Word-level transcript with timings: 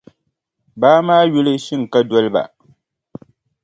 Baa 0.79 0.99
maa 1.07 1.23
yuli 1.33 1.53
“Shinkadoliba.”. 1.65 2.41